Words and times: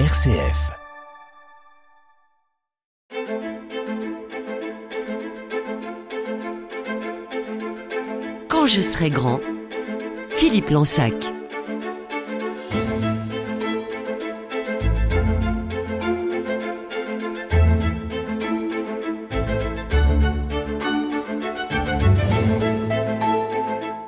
RCF. 0.00 0.72
Quand 8.48 8.66
je 8.66 8.80
serai 8.80 9.10
grand, 9.10 9.38
Philippe 10.34 10.70
Lansac. 10.70 11.33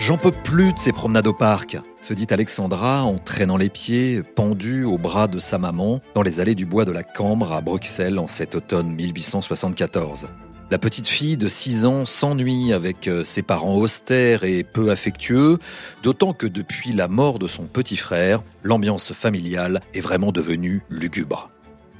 J'en 0.06 0.18
peux 0.18 0.30
plus 0.30 0.72
de 0.72 0.78
ces 0.78 0.92
promenades 0.92 1.26
au 1.26 1.32
parc, 1.32 1.78
se 2.00 2.14
dit 2.14 2.28
Alexandra 2.30 3.02
en 3.02 3.18
traînant 3.18 3.56
les 3.56 3.68
pieds, 3.68 4.22
pendus 4.22 4.84
au 4.84 4.98
bras 4.98 5.26
de 5.26 5.40
sa 5.40 5.58
maman, 5.58 6.00
dans 6.14 6.22
les 6.22 6.38
allées 6.38 6.54
du 6.54 6.64
bois 6.64 6.84
de 6.84 6.92
la 6.92 7.02
Cambre 7.02 7.52
à 7.52 7.60
Bruxelles 7.60 8.20
en 8.20 8.28
cet 8.28 8.54
automne 8.54 8.88
1874. 8.92 10.28
La 10.70 10.78
petite 10.78 11.08
fille 11.08 11.36
de 11.36 11.48
6 11.48 11.86
ans 11.86 12.04
s'ennuie 12.04 12.72
avec 12.72 13.08
euh, 13.08 13.24
ses 13.24 13.42
parents 13.42 13.74
austères 13.74 14.44
et 14.44 14.62
peu 14.62 14.92
affectueux, 14.92 15.58
d'autant 16.04 16.32
que 16.32 16.46
depuis 16.46 16.92
la 16.92 17.08
mort 17.08 17.40
de 17.40 17.48
son 17.48 17.64
petit 17.64 17.96
frère, 17.96 18.44
l'ambiance 18.62 19.12
familiale 19.12 19.80
est 19.92 20.00
vraiment 20.00 20.30
devenue 20.30 20.82
lugubre. 20.88 21.50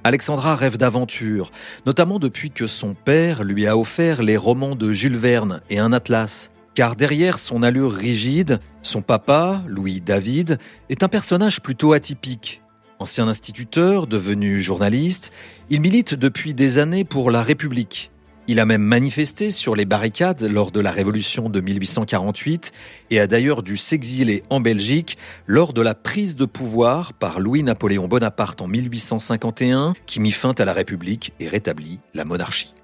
Alexandra 0.05 0.55
rêve 0.55 0.79
d'aventure, 0.79 1.51
notamment 1.87 2.21
depuis 2.21 2.53
que 2.53 2.69
son 2.69 2.95
père 2.95 3.43
lui 3.43 3.67
a 3.67 3.77
offert 3.77 4.23
les 4.23 4.37
romans 4.37 4.77
de 4.77 4.93
Jules 4.93 5.17
Verne 5.17 5.61
et 5.71 5.81
un 5.81 5.93
atlas 5.93 6.53
car 6.77 6.95
derrière 6.95 7.39
son 7.39 7.63
allure 7.63 7.91
rigide, 7.91 8.61
son 8.83 9.01
papa, 9.01 9.65
Louis 9.67 10.03
David, 10.03 10.59
est 10.91 11.03
un 11.03 11.09
personnage 11.09 11.63
plutôt 11.63 11.95
atypique. 11.95 12.61
Ancien 12.99 13.29
instituteur, 13.29 14.07
devenu 14.07 14.61
journaliste, 14.61 15.33
il 15.71 15.81
milite 15.81 16.15
depuis 16.15 16.53
des 16.53 16.77
années 16.77 17.05
pour 17.05 17.31
la 17.31 17.43
République. 17.43 18.11
Il 18.47 18.61
a 18.61 18.67
même 18.67 18.83
manifesté 18.83 19.53
sur 19.53 19.75
les 19.75 19.87
barricades 19.87 20.43
lors 20.43 20.71
de 20.71 20.81
la 20.81 20.91
Révolution 20.91 21.49
de 21.49 21.63
1848 21.63 22.73
et 23.11 23.21
a 23.21 23.27
d'ailleurs 23.27 23.63
dû 23.63 23.79
s'exiler 23.79 24.43
en 24.51 24.61
Belgique 24.61 25.17
lors 25.47 25.73
de 25.73 25.81
la 25.81 25.95
prise 25.95 26.37
de 26.37 26.45
pouvoir 26.45 27.15
par 27.15 27.41
Louis-Napoléon 27.41 28.07
Bonaparte 28.07 28.61
en 28.61 28.69
1851 28.69 29.95
qui 30.05 30.21
mit 30.21 30.31
fin 30.31 30.53
à 30.59 30.65
la 30.67 30.75
République 30.75 31.33
et 31.41 31.49
rétablit 31.49 32.01
la 32.13 32.27
monarchie. 32.27 32.75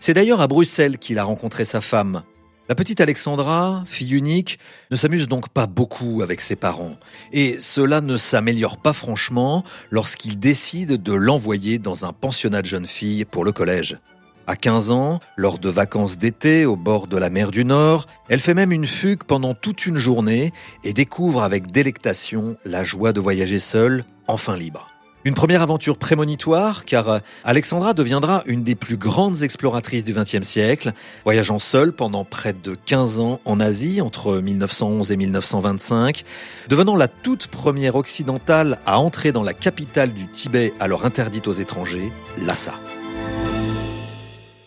C'est 0.00 0.14
d'ailleurs 0.14 0.40
à 0.40 0.48
Bruxelles 0.48 0.98
qu'il 0.98 1.20
a 1.20 1.24
rencontré 1.24 1.64
sa 1.64 1.80
femme, 1.80 2.24
la 2.68 2.74
petite 2.74 3.00
Alexandra, 3.00 3.82
fille 3.86 4.14
unique, 4.14 4.58
ne 4.90 4.96
s'amuse 4.96 5.26
donc 5.26 5.48
pas 5.48 5.66
beaucoup 5.66 6.20
avec 6.22 6.42
ses 6.42 6.54
parents. 6.54 6.96
Et 7.32 7.58
cela 7.58 8.02
ne 8.02 8.18
s'améliore 8.18 8.76
pas 8.76 8.92
franchement 8.92 9.64
lorsqu'il 9.90 10.38
décide 10.38 11.02
de 11.02 11.12
l'envoyer 11.14 11.78
dans 11.78 12.04
un 12.04 12.12
pensionnat 12.12 12.60
de 12.60 12.66
jeunes 12.66 12.86
filles 12.86 13.24
pour 13.24 13.44
le 13.44 13.52
collège. 13.52 13.98
À 14.46 14.56
15 14.56 14.90
ans, 14.90 15.20
lors 15.36 15.58
de 15.58 15.68
vacances 15.70 16.18
d'été 16.18 16.66
au 16.66 16.76
bord 16.76 17.06
de 17.06 17.16
la 17.16 17.30
mer 17.30 17.50
du 17.50 17.64
Nord, 17.64 18.06
elle 18.28 18.40
fait 18.40 18.54
même 18.54 18.72
une 18.72 18.86
fugue 18.86 19.24
pendant 19.24 19.54
toute 19.54 19.86
une 19.86 19.98
journée 19.98 20.52
et 20.84 20.92
découvre 20.92 21.42
avec 21.42 21.70
délectation 21.70 22.56
la 22.66 22.84
joie 22.84 23.12
de 23.14 23.20
voyager 23.20 23.58
seule, 23.58 24.04
enfin 24.26 24.56
libre. 24.56 24.88
Une 25.28 25.34
première 25.34 25.60
aventure 25.60 25.98
prémonitoire, 25.98 26.86
car 26.86 27.10
euh, 27.10 27.18
Alexandra 27.44 27.92
deviendra 27.92 28.44
une 28.46 28.64
des 28.64 28.74
plus 28.74 28.96
grandes 28.96 29.42
exploratrices 29.42 30.02
du 30.02 30.14
XXe 30.14 30.40
siècle, 30.40 30.94
voyageant 31.22 31.58
seule 31.58 31.92
pendant 31.92 32.24
près 32.24 32.54
de 32.54 32.74
15 32.86 33.20
ans 33.20 33.38
en 33.44 33.60
Asie, 33.60 34.00
entre 34.00 34.38
1911 34.38 35.12
et 35.12 35.18
1925, 35.18 36.24
devenant 36.70 36.96
la 36.96 37.08
toute 37.08 37.48
première 37.48 37.96
occidentale 37.96 38.78
à 38.86 39.00
entrer 39.00 39.30
dans 39.30 39.42
la 39.42 39.52
capitale 39.52 40.14
du 40.14 40.26
Tibet 40.28 40.72
alors 40.80 41.04
interdite 41.04 41.46
aux 41.46 41.52
étrangers, 41.52 42.10
Lhasa. 42.46 42.76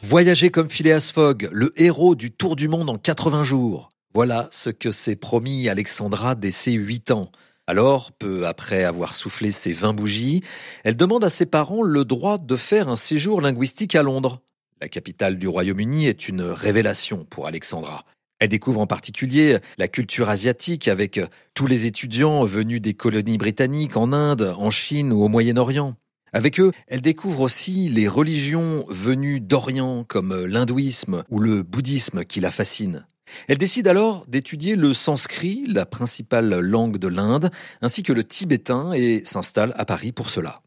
Voyager 0.04 0.52
comme 0.52 0.70
Phileas 0.70 1.10
Fogg, 1.12 1.50
le 1.52 1.74
héros 1.76 2.14
du 2.14 2.30
tour 2.30 2.56
du 2.56 2.68
monde 2.68 2.92
en 2.92 3.00
80 3.00 3.42
jours. 3.42 3.90
Voilà 4.14 4.48
ce 4.52 4.70
que 4.70 4.92
s'est 4.92 5.16
promis 5.16 5.70
Alexandra 5.70 6.36
dès 6.36 6.52
ses 6.52 6.74
8 6.74 7.10
ans. 7.10 7.32
Alors, 7.72 8.12
peu 8.12 8.48
après 8.48 8.84
avoir 8.84 9.16
soufflé 9.16 9.50
ses 9.50 9.72
20 9.72 9.94
bougies, 9.94 10.44
elle 10.84 10.98
demande 10.98 11.24
à 11.24 11.30
ses 11.30 11.46
parents 11.46 11.84
le 11.84 12.04
droit 12.04 12.38
de 12.38 12.58
faire 12.58 12.90
un 12.90 12.98
séjour 12.98 13.40
linguistique 13.40 13.96
à 13.96 14.04
Londres. 14.04 14.42
La 14.82 14.90
capitale 14.90 15.38
du 15.38 15.48
Royaume-Uni 15.48 16.06
est 16.06 16.28
une 16.28 16.42
révélation 16.42 17.24
pour 17.24 17.48
Alexandra. 17.48 18.04
Elle 18.40 18.50
découvre 18.50 18.82
en 18.82 18.88
particulier 18.88 19.60
la 19.78 19.88
culture 19.88 20.28
asiatique 20.28 20.90
avec 20.90 21.22
tous 21.54 21.66
les 21.66 21.86
étudiants 21.86 22.44
venus 22.44 22.82
des 22.82 22.94
colonies 22.94 23.38
britanniques 23.38 23.96
en 23.96 24.12
Inde, 24.12 24.54
en 24.58 24.70
Chine 24.70 25.14
ou 25.14 25.24
au 25.24 25.30
Moyen-Orient. 25.30 25.96
Avec 26.34 26.60
eux, 26.60 26.74
elle 26.88 27.02
découvre 27.02 27.40
aussi 27.40 27.88
les 27.88 28.10
religions 28.10 28.86
venues 28.90 29.40
d'Orient 29.40 30.04
comme 30.04 30.44
l'hindouisme 30.44 31.24
ou 31.30 31.40
le 31.40 31.64
bouddhisme 31.64 32.26
qui 32.26 32.42
la 32.42 32.52
fascinent. 32.52 33.06
Elle 33.48 33.58
décide 33.58 33.88
alors 33.88 34.26
d'étudier 34.28 34.76
le 34.76 34.94
sanskrit, 34.94 35.66
la 35.68 35.86
principale 35.86 36.60
langue 36.60 36.98
de 36.98 37.08
l'Inde, 37.08 37.52
ainsi 37.82 38.04
que 38.04 38.14
le 38.14 38.24
tibétain 38.24 38.94
et 38.94 39.24
s'installe 39.26 39.74
à 39.78 39.86
Paris 39.86 40.12
pour 40.12 40.30
cela. 40.30 40.62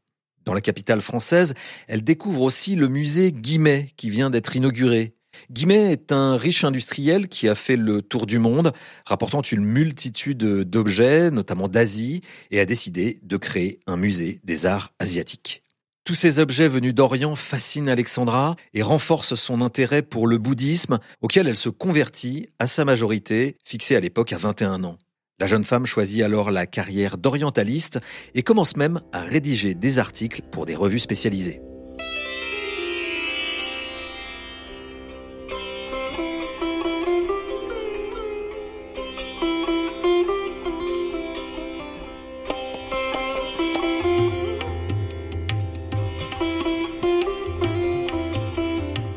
Dans 0.45 0.55
la 0.55 0.61
capitale 0.61 1.01
française, 1.01 1.55
elle 1.89 2.05
découvre 2.05 2.43
aussi 2.43 2.75
le 2.75 2.89
musée 2.89 3.33
Guimet 3.33 3.89
qui 3.97 4.11
vient 4.11 4.31
d'être 4.31 4.57
inauguré. 4.57 5.15
Guimet 5.51 5.93
est 5.93 6.13
un 6.13 6.37
riche 6.37 6.65
industriel 6.65 7.29
qui 7.29 7.49
a 7.49 7.55
fait 7.55 7.77
le 7.77 8.03
tour 8.03 8.27
du 8.27 8.39
monde, 8.39 8.73
rapportant 9.05 9.43
une 9.43 9.65
multitude 9.65 10.39
d'objets, 10.39 11.31
notamment 11.31 11.69
d'Asie, 11.69 12.21
et 12.51 12.61
a 12.61 12.67
décidé 12.67 13.19
de 13.23 13.37
créer 13.37 13.81
un 13.87 13.97
musée 13.97 14.39
des 14.45 14.67
arts 14.67 14.93
asiatiques. 14.99 15.64
Tous 16.05 16.15
ces 16.15 16.39
objets 16.39 16.69
venus 16.69 16.95
d'Orient 16.95 17.35
fascinent 17.35 17.89
Alexandra 17.89 18.57
et 18.75 18.83
renforcent 18.83 19.37
son 19.37 19.63
intérêt 19.63 20.03
pour 20.03 20.27
le 20.27 20.37
bouddhisme 20.37 20.99
auquel 21.23 21.49
elle 21.49 21.57
se 21.57 21.71
convertit 21.71 22.51
à 22.59 22.67
sa 22.67 22.85
majorité, 22.85 23.57
fixée 23.65 23.97
à 23.97 24.01
l'époque 24.01 24.35
à 24.35 24.37
21 24.37 24.85
ans. 24.85 24.99
La 25.41 25.47
jeune 25.47 25.65
femme 25.65 25.87
choisit 25.87 26.23
alors 26.23 26.51
la 26.51 26.67
carrière 26.67 27.17
d'orientaliste 27.17 28.01
et 28.35 28.43
commence 28.43 28.77
même 28.77 29.01
à 29.15 29.23
rédiger 29.23 29.75
des 29.75 29.99
articles 29.99 30.43
pour 30.53 30.67
des 30.67 30.75
revues 30.75 30.99
spécialisées. 30.99 31.63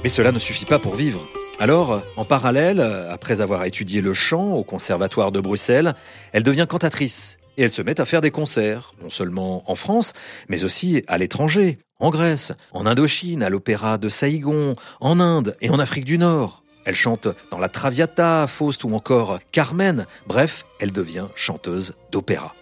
Mais 0.04 0.10
cela 0.10 0.32
ne 0.32 0.40
suffit 0.40 0.66
pas 0.66 0.80
pour 0.80 0.96
vivre. 0.96 1.22
Alors, 1.60 2.02
en 2.16 2.26
parallèle, 2.26 2.82
après 3.10 3.42
avoir 3.42 3.66
étudié 3.66 4.00
le 4.02 4.14
chant 4.14 4.54
au 4.54 4.64
Conservatoire 4.64 5.32
de 5.32 5.40
Bruxelles, 5.40 5.96
elle 6.32 6.44
devient 6.44 6.68
cantatrice 6.70 7.38
et 7.58 7.64
elle 7.64 7.72
se 7.72 7.82
met 7.82 8.00
à 8.00 8.06
faire 8.06 8.22
des 8.22 8.32
concerts, 8.32 8.94
non 9.02 9.10
seulement 9.10 9.70
en 9.70 9.76
France, 9.76 10.14
mais 10.48 10.64
aussi 10.64 11.04
à 11.08 11.18
l'étranger, 11.18 11.80
en 12.00 12.12
Grèce, 12.12 12.52
en 12.72 12.86
Indochine, 12.86 13.42
à 13.42 13.50
l'opéra 13.50 13.98
de 13.98 14.10
Saïgon, 14.10 14.76
en 15.02 15.20
Inde 15.20 15.58
et 15.62 15.72
en 15.72 15.80
Afrique 15.80 16.06
du 16.06 16.20
Nord. 16.20 16.64
Elle 16.86 16.96
chante 16.96 17.28
dans 17.52 17.58
la 17.58 17.68
Traviata, 17.68 18.46
Faust 18.48 18.84
ou 18.84 18.94
encore 18.94 19.40
Carmen. 19.52 20.06
Bref, 20.28 20.64
elle 20.80 20.92
devient 20.92 21.26
chanteuse 21.36 21.96
d'opéra. 22.12 22.56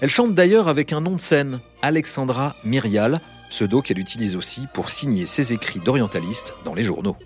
Elle 0.00 0.08
chante 0.08 0.34
d'ailleurs 0.34 0.68
avec 0.68 0.92
un 0.92 1.00
nom 1.00 1.12
de 1.12 1.20
scène, 1.20 1.60
Alexandra 1.82 2.56
Myrial, 2.64 3.20
pseudo 3.50 3.82
qu'elle 3.82 3.98
utilise 3.98 4.36
aussi 4.36 4.66
pour 4.72 4.90
signer 4.90 5.26
ses 5.26 5.52
écrits 5.52 5.80
d'orientaliste 5.80 6.54
dans 6.64 6.74
les 6.74 6.82
journaux. 6.84 7.16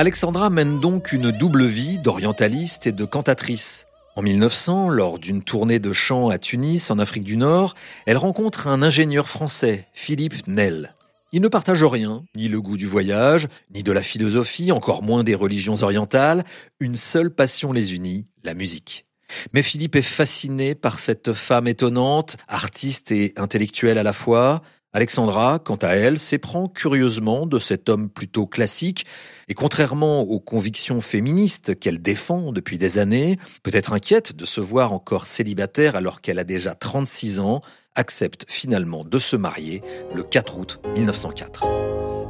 Alexandra 0.00 0.48
mène 0.48 0.80
donc 0.80 1.12
une 1.12 1.30
double 1.30 1.66
vie 1.66 1.98
d'orientaliste 1.98 2.86
et 2.86 2.92
de 2.92 3.04
cantatrice. 3.04 3.84
En 4.16 4.22
1900, 4.22 4.88
lors 4.88 5.18
d'une 5.18 5.42
tournée 5.42 5.78
de 5.78 5.92
chant 5.92 6.30
à 6.30 6.38
Tunis, 6.38 6.90
en 6.90 6.98
Afrique 6.98 7.22
du 7.22 7.36
Nord, 7.36 7.74
elle 8.06 8.16
rencontre 8.16 8.66
un 8.66 8.80
ingénieur 8.80 9.28
français, 9.28 9.88
Philippe 9.92 10.46
Nel. 10.46 10.94
Ils 11.32 11.42
ne 11.42 11.48
partagent 11.48 11.84
rien, 11.84 12.24
ni 12.34 12.48
le 12.48 12.62
goût 12.62 12.78
du 12.78 12.86
voyage, 12.86 13.48
ni 13.74 13.82
de 13.82 13.92
la 13.92 14.02
philosophie, 14.02 14.72
encore 14.72 15.02
moins 15.02 15.22
des 15.22 15.34
religions 15.34 15.82
orientales. 15.82 16.46
Une 16.80 16.96
seule 16.96 17.28
passion 17.28 17.70
les 17.70 17.92
unit, 17.94 18.26
la 18.42 18.54
musique. 18.54 19.04
Mais 19.52 19.62
Philippe 19.62 19.96
est 19.96 20.02
fasciné 20.02 20.74
par 20.74 20.98
cette 20.98 21.34
femme 21.34 21.68
étonnante, 21.68 22.38
artiste 22.48 23.12
et 23.12 23.34
intellectuelle 23.36 23.98
à 23.98 24.02
la 24.02 24.14
fois. 24.14 24.62
Alexandra, 24.92 25.60
quant 25.60 25.76
à 25.76 25.90
elle, 25.90 26.18
s'éprend 26.18 26.66
curieusement 26.66 27.46
de 27.46 27.60
cet 27.60 27.88
homme 27.88 28.10
plutôt 28.10 28.46
classique 28.46 29.06
et 29.48 29.54
contrairement 29.54 30.22
aux 30.22 30.40
convictions 30.40 31.00
féministes 31.00 31.78
qu'elle 31.78 32.02
défend 32.02 32.50
depuis 32.50 32.76
des 32.76 32.98
années, 32.98 33.38
peut-être 33.62 33.92
inquiète 33.92 34.34
de 34.34 34.46
se 34.46 34.60
voir 34.60 34.92
encore 34.92 35.28
célibataire 35.28 35.94
alors 35.94 36.20
qu'elle 36.20 36.40
a 36.40 36.44
déjà 36.44 36.74
36 36.74 37.38
ans, 37.38 37.60
accepte 37.94 38.46
finalement 38.48 39.04
de 39.04 39.18
se 39.20 39.36
marier 39.36 39.82
le 40.12 40.24
4 40.24 40.58
août 40.58 40.80
1904. 40.96 41.64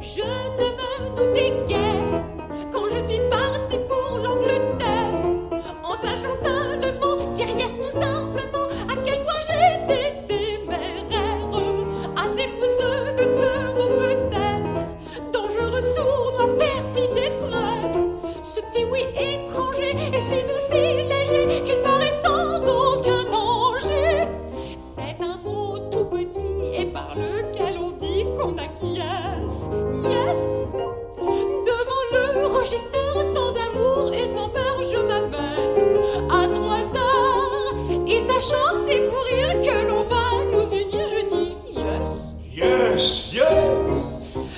Je 0.01 0.21
ne 0.21 2.00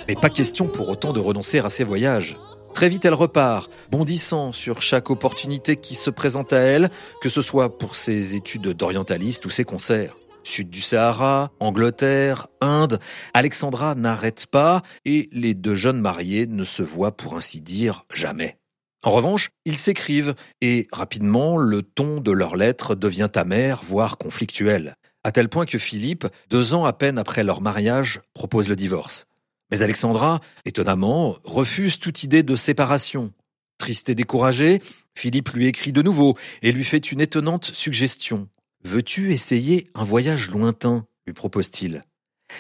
Mais 0.08 0.16
pas 0.16 0.30
question 0.30 0.68
pour 0.68 0.90
autant 0.90 1.14
de 1.14 1.20
renoncer 1.20 1.60
à 1.60 1.70
ses 1.70 1.84
voyages. 1.84 2.38
Très 2.74 2.90
vite, 2.90 3.06
elle 3.06 3.14
repart, 3.14 3.72
bondissant 3.90 4.52
sur 4.52 4.82
chaque 4.82 5.10
opportunité 5.10 5.76
qui 5.78 5.96
se 5.96 6.10
présente 6.10 6.52
à 6.52 6.58
elle, 6.58 6.90
que 7.22 7.30
ce 7.30 7.42
soit 7.42 7.78
pour 7.78 7.96
ses 7.96 8.36
études 8.36 8.70
d'orientaliste 8.70 9.46
ou 9.46 9.50
ses 9.50 9.64
concerts. 9.64 10.16
Sud 10.44 10.70
du 10.70 10.82
Sahara, 10.82 11.52
Angleterre, 11.60 12.48
Inde, 12.62 13.00
Alexandra 13.34 13.96
n'arrête 13.96 14.46
pas 14.48 14.84
et 15.06 15.30
les 15.32 15.54
deux 15.54 15.76
jeunes 15.76 16.00
mariés 16.00 16.48
ne 16.48 16.64
se 16.64 16.84
voient 16.84 17.16
pour 17.16 17.36
ainsi 17.36 17.62
dire 17.62 18.06
jamais. 18.14 18.58
En 19.04 19.12
revanche, 19.12 19.50
ils 19.66 19.78
s'écrivent 19.78 20.34
et 20.62 20.88
rapidement 20.92 21.58
le 21.58 21.82
ton 21.82 22.22
de 22.22 22.32
leurs 22.32 22.56
lettres 22.56 22.96
devient 22.96 23.30
amer, 23.36 23.82
voire 23.84 24.18
conflictuel, 24.18 24.96
à 25.26 25.32
tel 25.32 25.50
point 25.50 25.66
que 25.66 25.78
Philippe, 25.78 26.28
deux 26.50 26.74
ans 26.74 26.86
à 26.86 26.94
peine 26.94 27.18
après 27.18 27.44
leur 27.44 27.62
mariage, 27.62 28.22
propose 28.34 28.70
le 28.70 28.76
divorce. 28.78 29.26
Mais 29.72 29.82
Alexandra, 29.82 30.40
étonnamment, 30.66 31.38
refuse 31.44 32.00
toute 32.00 32.24
idée 32.24 32.44
de 32.44 32.56
séparation. 32.56 33.34
Triste 33.78 34.08
et 34.08 34.16
découragé, 34.16 34.82
Philippe 35.16 35.50
lui 35.50 35.68
écrit 35.68 35.92
de 35.92 36.02
nouveau 36.02 36.38
et 36.62 36.72
lui 36.72 36.84
fait 36.84 37.12
une 37.12 37.20
étonnante 37.20 37.66
suggestion. 37.74 38.48
Veux-tu 38.86 39.32
essayer 39.32 39.88
un 39.96 40.04
voyage 40.04 40.50
lointain? 40.50 41.06
lui 41.26 41.34
propose-t-il. 41.34 42.04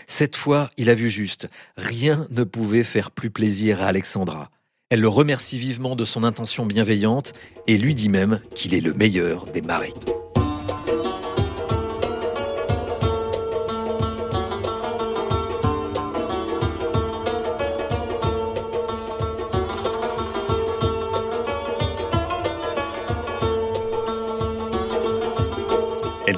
Cette 0.07 0.35
fois, 0.37 0.71
il 0.77 0.89
a 0.89 0.95
vu 0.95 1.09
juste. 1.09 1.49
Rien 1.75 2.27
ne 2.31 2.43
pouvait 2.43 2.85
faire 2.85 3.11
plus 3.11 3.29
plaisir 3.29 3.81
à 3.81 3.87
Alexandra. 3.87 4.49
Elle 4.89 5.01
le 5.01 5.09
remercie 5.09 5.57
vivement 5.57 5.95
de 5.95 6.05
son 6.05 6.23
intention 6.23 6.65
bienveillante 6.65 7.33
et 7.67 7.77
lui 7.77 7.93
dit 7.93 8.09
même 8.09 8.39
qu'il 8.55 8.73
est 8.73 8.81
le 8.81 8.93
meilleur 8.93 9.47
des 9.47 9.61
maris. 9.61 9.93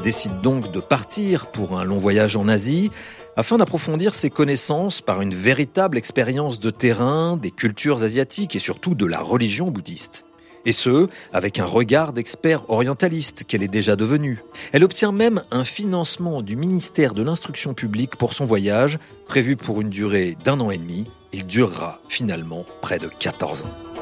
Décide 0.06 0.40
donc 0.42 0.72
de 0.72 0.80
partir 0.80 1.48
pour 1.48 1.80
un 1.80 1.84
long 1.84 1.98
voyage 1.98 2.36
en 2.36 2.48
Asie 2.48 2.92
afin 3.38 3.58
d'approfondir 3.58 4.14
ses 4.14 4.30
connaissances 4.30 5.02
par 5.02 5.20
une 5.24 5.34
véritable 5.34 5.98
expérience 5.98 6.60
de 6.60 6.70
terrain, 6.70 7.38
des 7.38 7.50
cultures 7.50 8.04
asiatiques 8.04 8.56
et 8.56 8.60
surtout 8.60 8.94
de 8.94 9.08
la 9.08 9.20
religion 9.20 9.72
bouddhiste. 9.72 10.24
Et 10.64 10.74
ce, 10.74 11.08
avec 11.34 11.58
un 11.58 11.66
regard 11.66 12.14
d'expert 12.14 12.70
orientaliste 12.70 13.46
qu'elle 13.46 13.64
est 13.64 13.68
déjà 13.68 13.96
devenue. 13.96 14.44
Elle 14.74 14.84
obtient 14.84 15.12
même 15.12 15.44
un 15.50 15.64
financement 15.64 16.44
du 16.44 16.56
ministère 16.56 17.16
de 17.16 17.24
l'Instruction 17.24 17.74
publique 17.74 18.16
pour 18.16 18.34
son 18.34 18.46
voyage, 18.46 19.00
prévu 19.28 19.56
pour 19.56 19.82
une 19.82 19.90
durée 19.90 20.36
d'un 20.46 20.60
an 20.60 20.70
et 20.70 20.78
demi. 20.78 21.06
Il 21.34 21.48
durera 21.48 22.00
finalement 22.10 22.64
près 22.80 23.00
de 23.00 23.08
14 23.08 23.64
ans. 23.64 23.95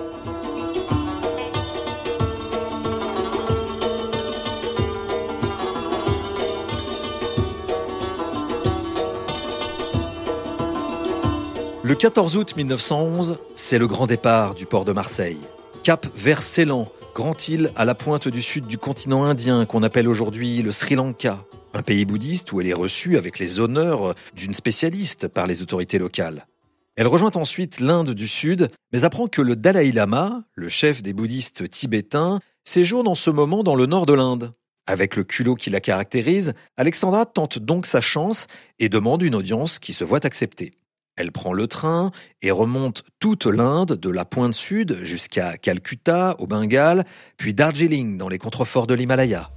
Le 11.85 11.95
14 11.95 12.37
août 12.37 12.55
1911, 12.55 13.39
c'est 13.55 13.77
le 13.77 13.87
grand 13.87 14.07
départ 14.07 14.55
du 14.55 14.65
port 14.65 14.85
de 14.85 14.93
Marseille. 14.93 15.41
Cap 15.83 16.07
vers 16.15 16.41
Ceylan, 16.41 16.87
grande 17.13 17.45
île 17.49 17.73
à 17.75 17.83
la 17.83 17.93
pointe 17.93 18.29
du 18.29 18.41
sud 18.41 18.67
du 18.67 18.77
continent 18.77 19.25
indien 19.25 19.65
qu'on 19.65 19.83
appelle 19.83 20.07
aujourd'hui 20.07 20.61
le 20.61 20.71
Sri 20.71 20.95
Lanka, 20.95 21.43
un 21.73 21.81
pays 21.81 22.05
bouddhiste 22.05 22.53
où 22.53 22.61
elle 22.61 22.67
est 22.67 22.73
reçue 22.73 23.17
avec 23.17 23.37
les 23.37 23.59
honneurs 23.59 24.15
d'une 24.33 24.53
spécialiste 24.53 25.27
par 25.27 25.45
les 25.45 25.61
autorités 25.61 25.99
locales. 25.99 26.47
Elle 26.95 27.07
rejoint 27.07 27.31
ensuite 27.35 27.81
l'Inde 27.81 28.11
du 28.11 28.29
Sud, 28.29 28.69
mais 28.93 29.03
apprend 29.03 29.27
que 29.27 29.41
le 29.41 29.57
Dalai 29.57 29.91
Lama, 29.91 30.43
le 30.55 30.69
chef 30.69 31.01
des 31.01 31.11
bouddhistes 31.11 31.69
tibétains, 31.69 32.39
séjourne 32.63 33.09
en 33.09 33.15
ce 33.15 33.29
moment 33.29 33.61
dans 33.61 33.75
le 33.75 33.87
nord 33.87 34.05
de 34.05 34.13
l'Inde. 34.13 34.53
Avec 34.87 35.17
le 35.17 35.25
culot 35.25 35.55
qui 35.55 35.69
la 35.69 35.81
caractérise, 35.81 36.53
Alexandra 36.77 37.25
tente 37.25 37.59
donc 37.59 37.87
sa 37.87 37.99
chance 37.99 38.47
et 38.79 38.87
demande 38.87 39.21
une 39.21 39.35
audience 39.35 39.79
qui 39.79 39.91
se 39.91 40.05
voit 40.05 40.25
accepter. 40.25 40.71
Elle 41.15 41.31
prend 41.31 41.53
le 41.53 41.67
train 41.67 42.11
et 42.41 42.49
remonte 42.49 43.03
toute 43.19 43.45
l'Inde, 43.45 43.93
de 43.93 44.09
la 44.09 44.25
pointe 44.25 44.55
sud 44.55 45.03
jusqu'à 45.03 45.57
Calcutta, 45.57 46.35
au 46.39 46.47
Bengale, 46.47 47.05
puis 47.37 47.53
Darjeeling, 47.53 48.17
dans 48.17 48.29
les 48.29 48.39
contreforts 48.39 48.87
de 48.87 48.95
l'Himalaya. 48.95 49.51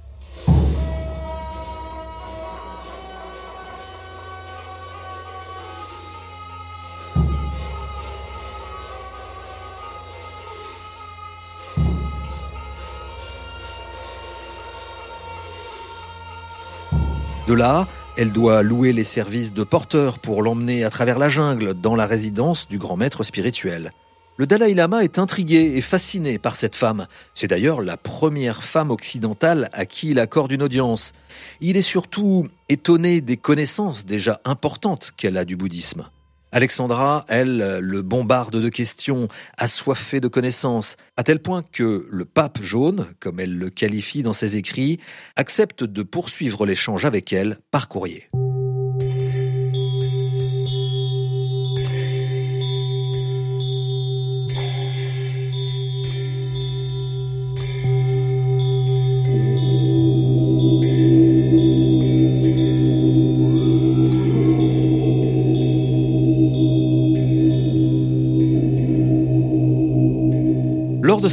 De 17.47 17.53
là, 17.53 17.87
elle 18.17 18.31
doit 18.31 18.63
louer 18.63 18.93
les 18.93 19.03
services 19.03 19.53
de 19.53 19.63
porteur 19.63 20.17
pour 20.17 20.41
l'emmener 20.41 20.83
à 20.83 20.89
travers 20.89 21.19
la 21.19 21.29
jungle 21.29 21.75
dans 21.75 21.95
la 21.95 22.07
résidence 22.07 22.67
du 22.67 22.79
grand 22.79 22.97
maître 22.97 23.23
spirituel. 23.23 23.91
Le 24.37 24.47
Dalai 24.47 24.73
Lama 24.73 25.03
est 25.03 25.19
intrigué 25.19 25.73
et 25.75 25.81
fasciné 25.81 26.39
par 26.39 26.55
cette 26.55 26.75
femme. 26.75 27.07
C'est 27.35 27.47
d'ailleurs 27.47 27.81
la 27.81 27.95
première 27.95 28.63
femme 28.63 28.89
occidentale 28.89 29.69
à 29.71 29.85
qui 29.85 30.09
il 30.11 30.19
accorde 30.19 30.51
une 30.51 30.63
audience. 30.63 31.13
Il 31.61 31.77
est 31.77 31.81
surtout 31.81 32.47
étonné 32.69 33.21
des 33.21 33.37
connaissances 33.37 34.05
déjà 34.05 34.41
importantes 34.45 35.11
qu'elle 35.15 35.37
a 35.37 35.45
du 35.45 35.55
bouddhisme. 35.55 36.09
Alexandra, 36.57 37.23
elle, 37.27 37.77
le 37.81 38.01
bombarde 38.01 38.59
de 38.59 38.69
questions, 38.69 39.27
assoiffée 39.59 40.19
de 40.19 40.27
connaissances, 40.27 40.97
à 41.15 41.21
tel 41.21 41.37
point 41.37 41.61
que 41.61 42.07
le 42.09 42.25
pape 42.25 42.63
jaune, 42.63 43.05
comme 43.19 43.39
elle 43.39 43.59
le 43.59 43.69
qualifie 43.69 44.23
dans 44.23 44.33
ses 44.33 44.57
écrits, 44.57 44.99
accepte 45.35 45.83
de 45.83 46.01
poursuivre 46.01 46.65
l'échange 46.65 47.05
avec 47.05 47.31
elle 47.31 47.59
par 47.69 47.87
courrier. 47.87 48.27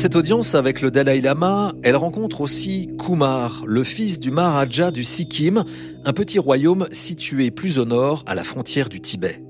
Cette 0.04 0.16
audience 0.16 0.54
avec 0.54 0.82
le 0.82 0.90
Dalai 0.90 1.22
Lama, 1.22 1.72
elle 1.82 1.96
rencontre 1.96 2.42
aussi 2.42 2.90
Kumar, 2.98 3.64
le 3.66 3.82
fils 3.84 4.20
du 4.20 4.30
Maharaja 4.30 4.90
du 4.90 5.02
Sikkim, 5.02 5.64
un 6.04 6.12
petit 6.12 6.38
royaume 6.38 6.88
situé 6.92 7.50
plus 7.50 7.78
au 7.78 7.86
nord, 7.86 8.22
à 8.26 8.34
la 8.34 8.44
frontière 8.44 8.90
du 8.90 9.00
Tibet. 9.00 9.42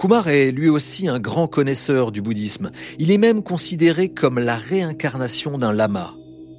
Kumar 0.00 0.28
est 0.28 0.50
lui 0.50 0.68
aussi 0.68 1.06
un 1.06 1.20
grand 1.20 1.46
connaisseur 1.46 2.10
du 2.10 2.22
bouddhisme. 2.22 2.72
Il 2.98 3.12
est 3.12 3.18
même 3.18 3.44
considéré 3.44 4.08
comme 4.08 4.40
la 4.40 4.56
réincarnation 4.56 5.58
d'un 5.58 5.72
lama. 5.72 6.12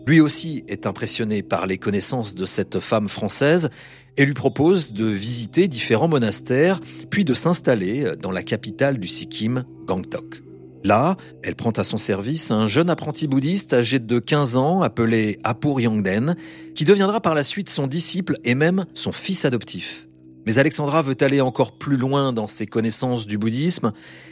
Lui 0.08 0.22
aussi 0.22 0.63
est 0.70 0.88
impressionné 0.88 1.43
par 1.43 1.67
les 1.67 1.77
connaissances 1.77 2.36
de 2.36 2.46
cette 2.46 2.79
femme 2.79 3.10
française 3.10 3.70
et 4.15 4.25
lui 4.25 4.34
propose 4.34 4.93
de 4.93 5.08
visiter 5.08 5.67
différents 5.67 6.08
monastères, 6.08 6.79
puis 7.10 7.25
de 7.25 7.34
s'installer 7.34 8.13
dans 8.17 8.31
la 8.31 8.43
capitale 8.43 8.98
du 8.98 9.10
Sikkim, 9.10 9.65
Gangtok. 9.88 10.41
Là, 10.84 11.16
elle 11.44 11.56
prend 11.56 11.72
à 11.72 11.84
son 11.84 11.98
service 11.98 12.50
un 12.50 12.66
jeune 12.66 12.90
apprenti 12.90 13.28
bouddhiste 13.28 13.74
âgé 13.74 14.00
de 14.00 14.20
15 14.20 14.58
ans 14.58 14.82
appelé 14.82 15.40
Apur 15.44 15.80
Yongden, 15.80 16.36
qui 16.74 16.86
deviendra 16.86 17.22
par 17.22 17.36
la 17.36 17.44
suite 17.44 17.70
son 17.70 17.86
disciple 17.86 18.38
et 18.44 18.56
même 18.56 18.86
son 18.96 19.12
fils 19.12 19.46
adoptif. 19.46 20.08
Mais 20.48 20.58
Alexandra 20.58 21.04
veut 21.04 21.18
aller 21.22 21.40
encore 21.40 21.78
plus 21.78 21.98
loin 21.98 22.34
dans 22.34 22.48
ses 22.48 22.66
connaissances 22.66 23.28
du 23.28 23.38
bouddhisme 23.38 23.92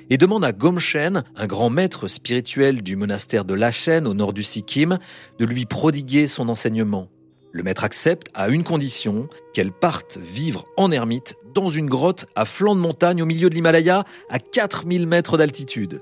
et 0.10 0.18
demande 0.18 0.44
à 0.44 0.52
Gomchen, 0.52 1.24
un 1.36 1.46
grand 1.46 1.70
maître 1.70 2.08
spirituel 2.08 2.82
du 2.82 2.96
monastère 2.96 3.46
de 3.46 3.54
Lachen 3.54 4.08
au 4.08 4.16
nord 4.16 4.34
du 4.34 4.42
Sikkim, 4.42 4.98
de 5.38 5.46
lui 5.46 5.66
prodiguer 5.68 6.26
son 6.26 6.50
enseignement. 6.50 7.10
Le 7.52 7.62
maître 7.62 7.84
accepte 7.84 8.28
à 8.34 8.50
une 8.50 8.64
condition, 8.64 9.28
qu'elle 9.54 9.72
parte 9.72 10.18
vivre 10.18 10.66
en 10.78 10.92
ermite 10.92 11.36
dans 11.54 11.70
une 11.70 11.90
grotte 11.90 12.26
à 12.36 12.46
flanc 12.46 12.76
de 12.76 12.82
montagne 12.82 13.22
au 13.22 13.26
milieu 13.26 13.50
de 13.50 13.56
l'Himalaya 13.56 14.04
à 14.30 14.40
4000 14.40 15.06
mètres 15.06 15.38
d'altitude. 15.38 16.02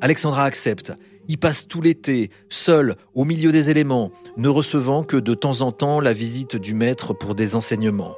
Alexandra 0.00 0.44
accepte. 0.44 0.92
Y 1.28 1.38
passe 1.38 1.66
tout 1.66 1.82
l'été, 1.82 2.30
seule, 2.48 2.94
au 3.14 3.24
milieu 3.24 3.50
des 3.50 3.70
éléments, 3.70 4.12
ne 4.36 4.48
recevant 4.48 5.02
que 5.02 5.16
de 5.16 5.34
temps 5.34 5.60
en 5.62 5.72
temps 5.72 5.98
la 6.00 6.12
visite 6.12 6.56
du 6.56 6.72
maître 6.74 7.14
pour 7.14 7.34
des 7.34 7.56
enseignements. 7.56 8.14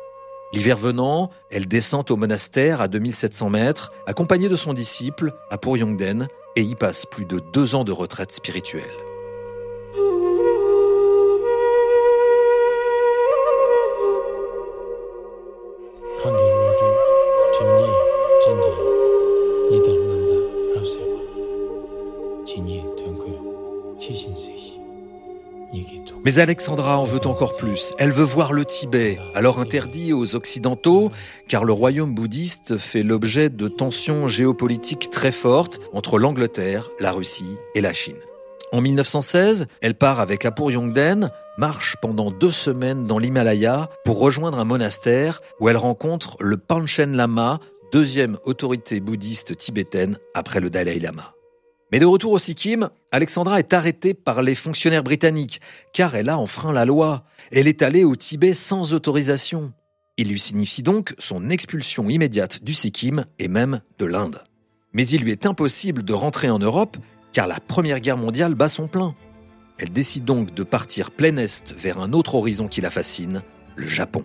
L'hiver 0.53 0.77
venant, 0.77 1.31
elle 1.51 1.67
descend 1.67 2.11
au 2.11 2.17
monastère 2.17 2.81
à 2.81 2.89
2700 2.89 3.51
mètres, 3.51 3.93
accompagnée 4.07 4.49
de 4.49 4.57
son 4.57 4.73
disciple, 4.73 5.33
Apur 5.51 5.77
Yongden, 5.77 6.29
et 6.57 6.63
y 6.63 6.75
passe 6.75 7.07
plus 7.07 7.25
de 7.25 7.41
deux 7.53 7.75
ans 7.75 7.85
de 7.85 7.93
retraite 7.93 8.33
spirituelle. 8.33 9.08
Mais 26.29 26.41
Alexandra 26.41 26.99
en 26.99 27.05
veut 27.05 27.27
encore 27.27 27.57
plus. 27.57 27.95
Elle 27.97 28.13
veut 28.13 28.23
voir 28.23 28.53
le 28.53 28.67
Tibet, 28.67 29.19
alors 29.35 29.61
interdit 29.61 30.13
aux 30.13 30.37
Occidentaux, 30.37 31.11
car 31.49 31.65
le 31.65 31.73
royaume 31.73 32.15
bouddhiste 32.15 32.77
fait 32.77 33.03
l'objet 33.03 33.49
de 33.49 33.67
tensions 33.67 34.29
géopolitiques 34.29 35.09
très 35.09 35.33
fortes 35.33 35.81
entre 35.95 36.19
l'Angleterre, 36.19 36.91
la 37.01 37.13
Russie 37.13 37.57
et 37.75 37.81
la 37.81 37.95
Chine. 37.95 38.19
En 38.73 38.83
1916, 38.83 39.69
elle 39.81 39.95
part 39.95 40.21
avec 40.21 40.45
Apur 40.45 40.71
Yongden, 40.71 41.31
marche 41.57 41.97
pendant 42.03 42.31
deux 42.31 42.51
semaines 42.51 43.07
dans 43.07 43.19
l'Himalaya 43.19 43.89
pour 44.05 44.19
rejoindre 44.19 44.59
un 44.59 44.65
monastère 44.65 45.41
où 45.61 45.71
elle 45.71 45.79
rencontre 45.79 46.37
le 46.41 46.59
Panchen 46.59 47.17
Lama, 47.17 47.59
deuxième 47.91 48.37
autorité 48.45 49.01
bouddhiste 49.01 49.57
tibétaine 49.57 50.19
après 50.35 50.61
le 50.61 50.69
Dalai 50.69 51.01
Lama. 51.01 51.38
Mais 51.91 52.01
de 52.01 52.07
retour 52.07 52.33
au 52.33 52.39
Sikkim, 52.39 52.91
Alexandra 53.13 53.59
est 53.59 53.73
arrêtée 53.73 54.13
par 54.13 54.43
les 54.43 54.55
fonctionnaires 54.55 55.03
britanniques, 55.03 55.61
car 55.95 56.15
elle 56.15 56.29
a 56.29 56.39
enfreint 56.39 56.73
la 56.73 56.85
loi. 56.85 57.25
Elle 57.51 57.67
est 57.67 57.83
allée 57.83 58.05
au 58.05 58.15
Tibet 58.15 58.53
sans 58.53 58.93
autorisation. 58.93 59.73
Il 60.19 60.29
lui 60.29 60.39
signifie 60.39 60.83
donc 60.83 61.15
son 61.19 61.49
expulsion 61.49 62.11
immédiate 62.11 62.63
du 62.63 62.75
Sikkim 62.75 63.25
et 63.39 63.49
même 63.49 63.81
de 63.99 64.05
l'Inde. 64.05 64.45
Mais 64.93 65.07
il 65.07 65.23
lui 65.23 65.33
est 65.33 65.47
impossible 65.47 66.03
de 66.03 66.13
rentrer 66.13 66.51
en 66.51 66.59
Europe, 66.59 66.99
car 67.33 67.47
la 67.47 67.61
Première 67.61 68.01
Guerre 68.01 68.19
mondiale 68.19 68.55
bat 68.55 68.69
son 68.69 68.89
plein. 68.89 69.15
Elle 69.79 69.93
décide 69.93 70.25
donc 70.25 70.53
de 70.53 70.65
partir 70.65 71.11
plein 71.11 71.37
est 71.37 71.73
vers 71.73 72.01
un 72.01 72.13
autre 72.13 72.35
horizon 72.35 72.69
qui 72.69 72.81
la 72.81 72.91
fascine, 72.91 73.43
le 73.77 73.87
Japon. 73.87 74.25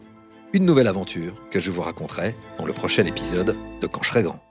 Une 0.51 0.65
nouvelle 0.65 0.87
aventure 0.87 1.35
que 1.51 1.59
je 1.59 1.71
vous 1.71 1.81
raconterai 1.81 2.35
dans 2.57 2.65
le 2.65 2.73
prochain 2.73 3.05
épisode 3.05 3.55
de 3.79 3.87
Quand 3.87 4.03
je 4.03 4.09
serai 4.09 4.23
grand. 4.23 4.41